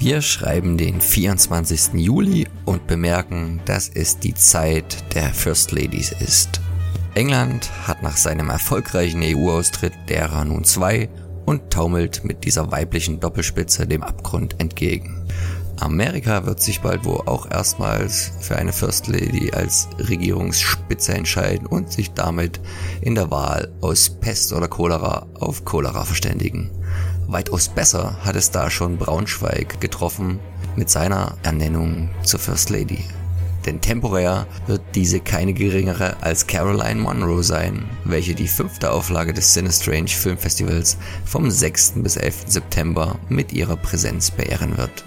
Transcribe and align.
Wir 0.00 0.22
schreiben 0.22 0.78
den 0.78 0.98
24. 0.98 1.92
Juli 1.92 2.48
und 2.64 2.86
bemerken, 2.86 3.60
dass 3.66 3.90
es 3.90 4.18
die 4.18 4.32
Zeit 4.32 5.14
der 5.14 5.28
First 5.34 5.72
Ladies 5.72 6.10
ist. 6.12 6.62
England 7.14 7.70
hat 7.86 8.02
nach 8.02 8.16
seinem 8.16 8.48
erfolgreichen 8.48 9.20
EU-Austritt 9.22 9.92
derer 10.08 10.46
nun 10.46 10.64
zwei 10.64 11.10
und 11.44 11.70
taumelt 11.70 12.24
mit 12.24 12.44
dieser 12.44 12.72
weiblichen 12.72 13.20
Doppelspitze 13.20 13.86
dem 13.86 14.02
Abgrund 14.02 14.58
entgegen. 14.58 15.22
Amerika 15.80 16.46
wird 16.46 16.60
sich 16.60 16.80
bald 16.80 17.04
wohl 17.04 17.20
auch 17.26 17.50
erstmals 17.50 18.32
für 18.40 18.56
eine 18.56 18.72
First 18.72 19.06
Lady 19.06 19.52
als 19.52 19.86
Regierungsspitze 19.98 21.12
entscheiden 21.12 21.66
und 21.66 21.92
sich 21.92 22.12
damit 22.12 22.58
in 23.02 23.16
der 23.16 23.30
Wahl 23.30 23.70
aus 23.82 24.08
Pest 24.08 24.54
oder 24.54 24.68
Cholera 24.68 25.26
auf 25.38 25.66
Cholera 25.66 26.06
verständigen. 26.06 26.70
Weitaus 27.32 27.68
besser 27.68 28.16
hat 28.24 28.34
es 28.34 28.50
da 28.50 28.70
schon 28.70 28.96
Braunschweig 28.96 29.80
getroffen 29.80 30.40
mit 30.74 30.90
seiner 30.90 31.36
Ernennung 31.44 32.10
zur 32.24 32.40
First 32.40 32.70
Lady. 32.70 33.04
Denn 33.66 33.80
temporär 33.80 34.48
wird 34.66 34.80
diese 34.96 35.20
keine 35.20 35.52
geringere 35.52 36.20
als 36.22 36.48
Caroline 36.48 37.00
Monroe 37.00 37.44
sein, 37.44 37.88
welche 38.04 38.34
die 38.34 38.48
fünfte 38.48 38.90
Auflage 38.90 39.32
des 39.32 39.54
Sinistrange 39.54 40.08
Filmfestivals 40.08 40.96
vom 41.24 41.48
6. 41.48 41.92
bis 41.96 42.16
11. 42.16 42.46
September 42.46 43.16
mit 43.28 43.52
ihrer 43.52 43.76
Präsenz 43.76 44.32
beehren 44.32 44.76
wird. 44.76 45.04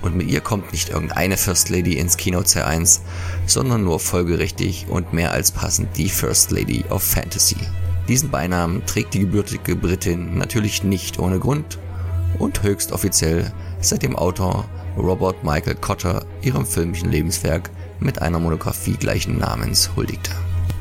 Und 0.00 0.16
mit 0.16 0.28
ihr 0.30 0.40
kommt 0.40 0.72
nicht 0.72 0.88
irgendeine 0.88 1.36
First 1.36 1.68
Lady 1.68 1.98
ins 1.98 2.16
Kino 2.16 2.38
C1, 2.38 3.00
sondern 3.46 3.84
nur 3.84 4.00
folgerichtig 4.00 4.86
und 4.88 5.12
mehr 5.12 5.32
als 5.32 5.50
passend 5.50 5.94
die 5.98 6.08
First 6.08 6.52
Lady 6.52 6.86
of 6.88 7.02
Fantasy. 7.02 7.56
Diesen 8.08 8.30
Beinamen 8.30 8.86
trägt 8.86 9.14
die 9.14 9.20
gebürtige 9.20 9.74
Britin 9.74 10.38
natürlich 10.38 10.84
nicht 10.84 11.18
ohne 11.18 11.40
Grund 11.40 11.78
und 12.38 12.62
höchst 12.62 12.92
offiziell 12.92 13.52
seit 13.80 14.02
dem 14.02 14.14
Autor 14.14 14.64
Robert 14.96 15.42
Michael 15.42 15.74
Cotter 15.74 16.24
ihrem 16.40 16.64
filmischen 16.64 17.10
Lebenswerk 17.10 17.70
mit 17.98 18.22
einer 18.22 18.38
Monographie 18.38 18.96
gleichen 18.96 19.38
Namens 19.38 19.90
huldigte. 19.96 20.30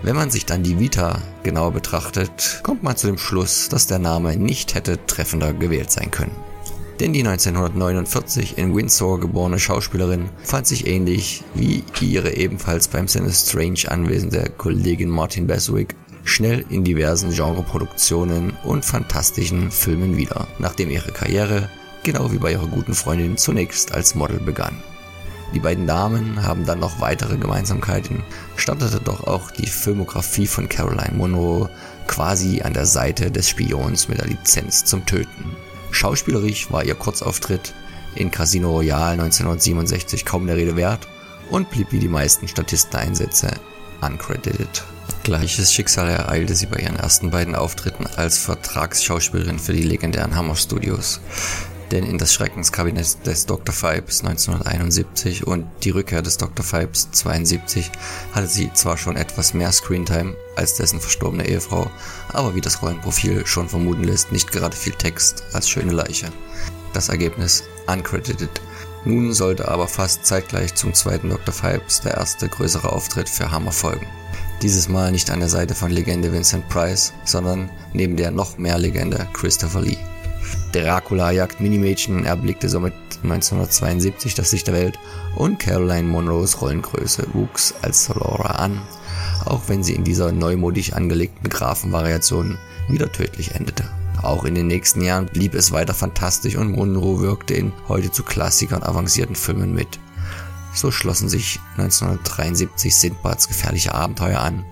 Wenn 0.03 0.15
man 0.15 0.29
sich 0.29 0.45
dann 0.45 0.61
die 0.61 0.79
Vita 0.79 1.19
genauer 1.41 1.71
betrachtet, 1.71 2.59
kommt 2.61 2.83
man 2.83 2.95
zu 2.95 3.07
dem 3.07 3.17
Schluss, 3.17 3.69
dass 3.69 3.87
der 3.87 3.97
Name 3.97 4.37
nicht 4.37 4.75
hätte 4.75 5.03
treffender 5.07 5.53
gewählt 5.53 5.89
sein 5.89 6.11
können. 6.11 6.35
Denn 6.99 7.11
die 7.11 7.27
1949 7.27 8.57
in 8.57 8.73
Windsor 8.75 9.19
geborene 9.19 9.59
Schauspielerin 9.59 10.29
fand 10.43 10.65
sich 10.65 10.87
ähnlich 10.87 11.43
wie 11.53 11.83
ihre 11.99 12.35
ebenfalls 12.35 12.87
beim 12.87 13.07
Cine 13.07 13.33
Strange 13.33 13.89
anwesende 13.89 14.49
Kollegin 14.57 15.09
Martin 15.09 15.47
Beswick 15.47 15.95
schnell 16.25 16.65
in 16.69 16.83
diversen 16.83 17.31
Genreproduktionen 17.31 18.51
und 18.63 18.83
fantastischen 18.83 19.71
Filmen 19.71 20.17
wieder, 20.17 20.47
nachdem 20.59 20.89
ihre 20.89 21.11
Karriere, 21.11 21.69
genau 22.03 22.31
wie 22.33 22.39
bei 22.39 22.51
ihrer 22.51 22.67
guten 22.67 22.93
Freundin, 22.93 23.37
zunächst 23.37 23.93
als 23.93 24.15
Model 24.15 24.39
begann. 24.39 24.75
Die 25.53 25.59
beiden 25.59 25.87
Damen 25.87 26.43
haben 26.43 26.65
dann 26.65 26.79
noch 26.79 26.99
weitere 26.99 27.37
Gemeinsamkeiten, 27.37 28.23
startete 28.57 28.99
doch 28.99 29.25
auch 29.25 29.51
die 29.51 29.67
Filmografie 29.67 30.47
von 30.47 30.67
Caroline 30.67 31.15
Monroe 31.15 31.69
quasi 32.07 32.61
an 32.61 32.73
der 32.73 32.85
Seite 32.85 33.31
des 33.31 33.47
Spions 33.47 34.09
mit 34.09 34.17
der 34.17 34.27
Lizenz 34.27 34.83
zum 34.83 35.05
Töten. 35.05 35.55
Schauspielerisch 35.91 36.71
war 36.71 36.83
ihr 36.83 36.95
Kurzauftritt 36.95 37.73
in 38.15 38.31
Casino 38.31 38.71
Royale 38.71 39.13
1967 39.13 40.25
kaum 40.25 40.47
der 40.47 40.57
Rede 40.57 40.75
wert 40.75 41.07
und 41.51 41.69
blieb 41.69 41.91
wie 41.91 41.99
die 41.99 42.09
meisten 42.09 42.47
Statisteneinsätze 42.47 43.53
uncredited. 44.01 44.83
Gleiches 45.23 45.73
Schicksal 45.73 46.09
ereilte 46.09 46.55
sie 46.55 46.67
bei 46.67 46.77
ihren 46.77 46.97
ersten 46.97 47.31
beiden 47.31 47.55
Auftritten 47.55 48.05
als 48.15 48.37
Vertragsschauspielerin 48.37 49.59
für 49.59 49.73
die 49.73 49.83
legendären 49.83 50.35
Hammer 50.35 50.55
Studios. 50.55 51.19
Denn 51.91 52.03
in 52.03 52.17
das 52.17 52.33
Schreckenskabinett 52.33 53.25
des 53.25 53.45
Dr. 53.45 53.73
Phibes 53.73 54.21
1971 54.21 55.45
und 55.45 55.67
die 55.83 55.91
Rückkehr 55.91 56.21
des 56.21 56.37
Dr. 56.37 56.65
Phibes 56.65 57.11
72 57.11 57.91
hatte 58.33 58.47
sie 58.47 58.73
zwar 58.73 58.97
schon 58.97 59.15
etwas 59.15 59.53
mehr 59.53 59.71
Screentime 59.71 60.35
als 60.55 60.75
dessen 60.75 60.99
verstorbene 60.99 61.47
Ehefrau, 61.47 61.89
aber 62.29 62.55
wie 62.55 62.61
das 62.61 62.81
Rollenprofil 62.81 63.45
schon 63.45 63.69
vermuten 63.69 64.03
lässt, 64.03 64.31
nicht 64.31 64.51
gerade 64.51 64.75
viel 64.75 64.93
Text 64.93 65.43
als 65.53 65.69
schöne 65.69 65.91
Leiche. 65.91 66.31
Das 66.93 67.09
Ergebnis 67.09 67.63
uncredited. 67.87 68.61
Nun 69.05 69.33
sollte 69.33 69.69
aber 69.69 69.87
fast 69.87 70.25
zeitgleich 70.25 70.73
zum 70.73 70.95
zweiten 70.95 71.29
Dr. 71.29 71.53
Phibes 71.53 72.01
der 72.01 72.15
erste 72.15 72.49
größere 72.49 72.91
Auftritt 72.91 73.29
für 73.29 73.51
Hammer 73.51 73.71
folgen. 73.71 74.07
Dieses 74.63 74.89
Mal 74.89 75.11
nicht 75.11 75.29
an 75.29 75.39
der 75.41 75.49
Seite 75.49 75.75
von 75.75 75.91
Legende 75.91 76.33
Vincent 76.33 76.67
Price, 76.69 77.13
sondern 77.23 77.69
neben 77.93 78.15
der 78.15 78.31
noch 78.31 78.57
mehr 78.57 78.79
Legende 78.79 79.27
Christopher 79.33 79.81
Lee. 79.81 79.97
Dracula 80.71 81.31
jagt 81.31 81.61
Minimädchen 81.61 82.25
erblickte 82.25 82.67
somit 82.67 82.93
1972 83.23 84.33
das 84.33 84.51
Licht 84.51 84.67
der 84.67 84.73
Welt 84.73 84.99
und 85.35 85.59
Caroline 85.59 86.07
Monroes 86.07 86.61
Rollengröße 86.61 87.27
wuchs 87.33 87.73
als 87.81 88.09
Laura 88.09 88.55
an, 88.55 88.81
auch 89.45 89.61
wenn 89.67 89.83
sie 89.83 89.93
in 89.93 90.03
dieser 90.03 90.31
neumodisch 90.31 90.93
angelegten 90.93 91.49
Grafenvariation 91.49 92.57
wieder 92.87 93.11
tödlich 93.11 93.53
endete. 93.53 93.85
Auch 94.25 94.43
in 94.43 94.55
den 94.55 94.65
nächsten 94.65 95.01
Jahren 95.01 95.27
blieb 95.27 95.53
es 95.53 95.71
weiter 95.71 95.93
fantastisch 95.93 96.55
und 96.55 96.71
Monroe 96.71 97.21
wirkte 97.21 97.53
in 97.53 97.71
heute 97.87 98.11
zu 98.11 98.23
Klassikern 98.23 98.81
avancierten 98.81 99.35
Filmen 99.35 99.71
mit. 99.71 99.99
So 100.73 100.89
schlossen 100.89 101.29
sich 101.29 101.59
1973 101.77 102.95
Sindbads 102.95 103.47
gefährliche 103.47 103.93
Abenteuer 103.93 104.39
an, 104.39 104.65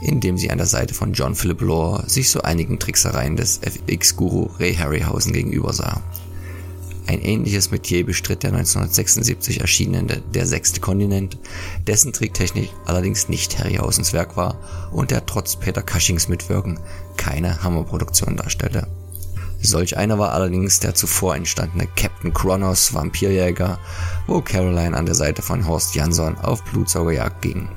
indem 0.00 0.38
sie 0.38 0.52
an 0.52 0.58
der 0.58 0.68
Seite 0.68 0.94
von 0.94 1.14
John 1.14 1.34
Philip 1.34 1.62
Law 1.62 2.04
sich 2.06 2.30
so 2.30 2.42
einigen 2.42 2.78
Tricksereien 2.78 3.36
des 3.36 3.58
FX-Guru 3.58 4.50
Ray 4.60 4.76
Harryhausen 4.76 5.32
gegenüber 5.32 5.72
sah. 5.72 6.00
Ein 7.06 7.20
ähnliches 7.20 7.70
Metier 7.70 8.06
bestritt 8.06 8.42
der 8.44 8.52
1976 8.52 9.60
erschienene 9.60 10.22
Der 10.34 10.46
sechste 10.46 10.80
Kontinent, 10.80 11.36
dessen 11.86 12.12
Tricktechnik 12.12 12.70
allerdings 12.86 13.28
nicht 13.28 13.58
Harryhausens 13.58 14.12
Werk 14.12 14.36
war 14.36 14.56
und 14.92 15.10
der 15.10 15.26
trotz 15.26 15.56
Peter 15.56 15.82
Cushings 15.82 16.28
Mitwirken 16.28 16.78
keine 17.16 17.62
Hammerproduktion 17.62 18.36
darstellte. 18.36 18.86
Solch 19.60 19.96
einer 19.96 20.18
war 20.18 20.32
allerdings 20.32 20.80
der 20.80 20.94
zuvor 20.94 21.36
entstandene 21.36 21.86
Captain 21.94 22.32
Kronos 22.32 22.94
Vampirjäger, 22.94 23.78
wo 24.26 24.40
Caroline 24.40 24.96
an 24.96 25.06
der 25.06 25.14
Seite 25.14 25.42
von 25.42 25.66
Horst 25.66 25.94
Jansson 25.94 26.36
auf 26.38 26.64
Blutsaugerjagd 26.64 27.42
ging. 27.42 27.68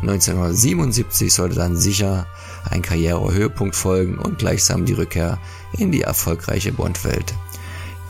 1977 0.00 1.32
sollte 1.32 1.56
dann 1.56 1.76
sicher 1.76 2.26
ein 2.70 2.82
Karrierehöhepunkt 2.82 3.74
folgen 3.74 4.18
und 4.18 4.38
gleichsam 4.38 4.84
die 4.84 4.92
Rückkehr 4.92 5.38
in 5.78 5.92
die 5.92 6.02
erfolgreiche 6.02 6.72
Bond-Welt. 6.72 7.34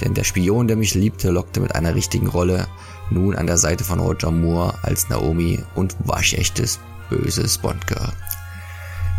Denn 0.00 0.14
der 0.14 0.24
Spion, 0.24 0.68
der 0.68 0.76
mich 0.76 0.94
liebte, 0.94 1.30
lockte 1.30 1.60
mit 1.60 1.74
einer 1.74 1.94
richtigen 1.94 2.26
Rolle 2.26 2.66
nun 3.10 3.34
an 3.34 3.46
der 3.46 3.56
Seite 3.56 3.84
von 3.84 4.00
Roger 4.00 4.30
Moore 4.30 4.74
als 4.82 5.08
Naomi 5.08 5.60
und 5.74 5.96
waschechtes, 6.04 6.78
böses 7.08 7.58
Bond-Girl. 7.58 8.12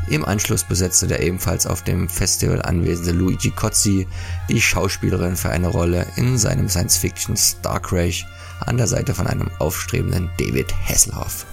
Im 0.10 0.24
Anschluss 0.24 0.64
besetzte 0.64 1.08
der 1.08 1.22
ebenfalls 1.22 1.68
auf 1.68 1.84
dem 1.84 2.08
Festival 2.08 2.62
anwesende 2.62 3.12
Luigi 3.12 3.52
Cozzi 3.52 4.08
die 4.50 4.62
Schauspielerin 4.62 5.36
für 5.36 5.50
eine 5.50 5.68
Rolle 5.68 6.06
in 6.16 6.38
seinem 6.38 6.70
Science-Fiction 6.70 7.36
Star 7.36 7.82
Crash 7.82 8.26
an 8.62 8.78
der 8.78 8.88
Seite 8.88 9.14
von 9.14 9.28
einem 9.28 9.50
aufstrebenden 9.60 10.30
David 10.40 10.74
Hasselhoff. 10.88 11.46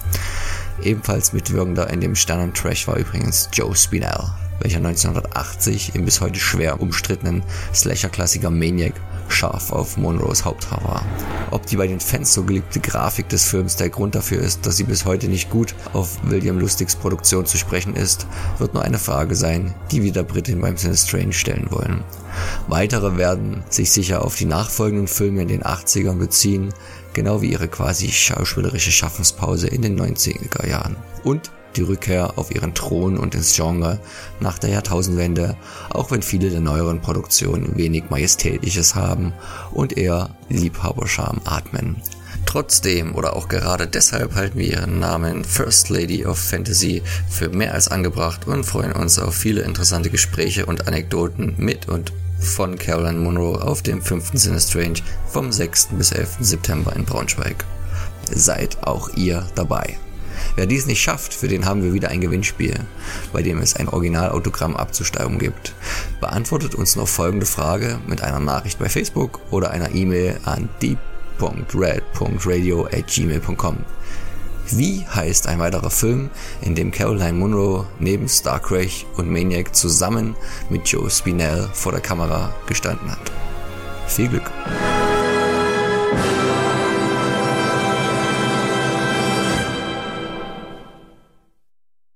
Ebenfalls 0.81 1.33
Mitwirkender 1.33 1.89
in 1.89 1.99
dem 1.99 2.15
Sternen-Trash 2.15 2.87
war 2.87 2.95
übrigens 2.95 3.49
Joe 3.51 3.75
Spinell, 3.75 4.23
welcher 4.59 4.77
1980 4.77 5.95
im 5.95 6.05
bis 6.05 6.21
heute 6.21 6.39
schwer 6.39 6.79
umstrittenen 6.79 7.43
Slasher-Klassiker 7.73 8.51
Maniac 8.51 8.93
scharf 9.27 9.71
auf 9.71 9.97
Monroes 9.97 10.45
Haupthaar 10.45 10.83
war. 10.83 11.05
Ob 11.51 11.65
die 11.65 11.75
bei 11.75 11.87
den 11.87 11.99
Fans 11.99 12.33
so 12.33 12.43
geliebte 12.43 12.79
Grafik 12.79 13.29
des 13.29 13.45
Films 13.45 13.75
der 13.75 13.89
Grund 13.89 14.15
dafür 14.15 14.39
ist, 14.41 14.65
dass 14.65 14.77
sie 14.77 14.83
bis 14.83 15.05
heute 15.05 15.27
nicht 15.27 15.49
gut 15.49 15.75
auf 15.93 16.17
William 16.23 16.59
Lustigs 16.59 16.95
Produktion 16.95 17.45
zu 17.45 17.57
sprechen 17.57 17.95
ist, 17.95 18.27
wird 18.57 18.73
nur 18.73 18.83
eine 18.83 18.99
Frage 18.99 19.35
sein, 19.35 19.73
die 19.91 20.03
wir 20.03 20.11
der 20.11 20.23
Britin 20.23 20.61
beim 20.61 20.77
Strange 20.77 21.33
stellen 21.33 21.67
wollen. 21.71 22.03
Weitere 22.67 23.17
werden 23.17 23.63
sich 23.69 23.91
sicher 23.91 24.23
auf 24.23 24.35
die 24.35 24.45
nachfolgenden 24.45 25.07
Filme 25.07 25.41
in 25.41 25.47
den 25.47 25.63
80ern 25.63 26.17
beziehen, 26.17 26.73
genau 27.13 27.41
wie 27.41 27.51
ihre 27.51 27.67
quasi 27.67 28.11
schauspielerische 28.11 28.91
Schaffenspause 28.91 29.67
in 29.67 29.81
den 29.81 29.99
90er 29.99 30.67
Jahren. 30.67 30.95
Und 31.23 31.51
die 31.77 31.81
Rückkehr 31.81 32.37
auf 32.37 32.53
ihren 32.53 32.73
Thron 32.73 33.17
und 33.17 33.35
ins 33.35 33.55
Genre 33.55 33.99
nach 34.39 34.57
der 34.59 34.69
Jahrtausendwende, 34.71 35.55
auch 35.89 36.11
wenn 36.11 36.21
viele 36.21 36.49
der 36.49 36.61
neueren 36.61 37.01
Produktionen 37.01 37.77
wenig 37.77 38.09
Majestätisches 38.09 38.95
haben 38.95 39.33
und 39.71 39.97
eher 39.97 40.35
Liebhaberscham 40.49 41.41
atmen. 41.45 42.01
Trotzdem 42.45 43.15
oder 43.15 43.35
auch 43.35 43.49
gerade 43.49 43.87
deshalb 43.87 44.35
halten 44.35 44.59
wir 44.59 44.67
ihren 44.67 44.99
Namen 44.99 45.43
First 45.43 45.89
Lady 45.89 46.25
of 46.25 46.37
Fantasy 46.37 47.01
für 47.29 47.49
mehr 47.49 47.73
als 47.73 47.87
angebracht 47.87 48.47
und 48.47 48.63
freuen 48.63 48.93
uns 48.93 49.19
auf 49.19 49.35
viele 49.35 49.61
interessante 49.61 50.09
Gespräche 50.09 50.65
und 50.65 50.87
Anekdoten 50.87 51.55
mit 51.57 51.89
und 51.89 52.13
von 52.39 52.77
Caroline 52.77 53.19
Monroe 53.19 53.61
auf 53.61 53.81
dem 53.81 54.01
5. 54.01 54.31
Sinne 54.33 54.59
Strange 54.59 54.99
vom 55.27 55.51
6. 55.51 55.89
bis 55.97 56.11
11. 56.11 56.37
September 56.41 56.95
in 56.95 57.05
Braunschweig. 57.05 57.65
Seid 58.31 58.83
auch 58.83 59.09
ihr 59.15 59.45
dabei. 59.55 59.97
Wer 60.55 60.65
dies 60.65 60.85
nicht 60.85 61.01
schafft, 61.01 61.33
für 61.33 61.47
den 61.47 61.65
haben 61.65 61.83
wir 61.83 61.93
wieder 61.93 62.09
ein 62.09 62.21
Gewinnspiel, 62.21 62.79
bei 63.33 63.41
dem 63.41 63.59
es 63.59 63.75
ein 63.75 63.89
Originalautogramm 63.89 64.75
abzustauben 64.75 65.39
gibt. 65.39 65.73
Beantwortet 66.21 66.75
uns 66.75 66.95
noch 66.95 67.07
folgende 67.07 67.45
Frage 67.45 67.99
mit 68.07 68.21
einer 68.21 68.39
Nachricht 68.39 68.79
bei 68.79 68.89
Facebook 68.89 69.39
oder 69.51 69.71
einer 69.71 69.93
E-Mail 69.93 70.39
an 70.45 70.69
deep.red.radio@gmail.com. 70.81 73.77
Wie 74.71 75.05
heißt 75.07 75.47
ein 75.47 75.59
weiterer 75.59 75.91
Film, 75.91 76.31
in 76.61 76.73
dem 76.73 76.91
Caroline 76.91 77.33
Munro 77.33 77.85
neben 77.99 78.27
Starcrash 78.27 79.05
und 79.15 79.29
Maniac 79.29 79.75
zusammen 79.75 80.35
mit 80.69 80.87
Joe 80.87 81.09
Spinell 81.09 81.69
vor 81.73 81.91
der 81.91 82.01
Kamera 82.01 82.51
gestanden 82.65 83.11
hat? 83.11 83.31
Viel 84.07 84.29
Glück! 84.29 84.49